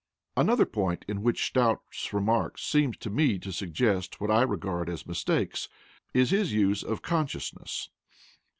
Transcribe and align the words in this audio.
Another 0.35 0.65
point 0.65 1.05
in 1.07 1.21
which 1.21 1.45
Stout's 1.45 2.11
remarks 2.11 2.63
seem 2.63 2.93
to 2.93 3.09
me 3.11 3.37
to 3.37 3.51
suggest 3.53 4.19
what 4.19 4.31
I 4.31 4.41
regard 4.41 4.89
as 4.89 5.05
mistakes 5.05 5.69
is 6.11 6.31
his 6.31 6.51
use 6.51 6.81
of 6.81 7.03
"consciousness." 7.03 7.91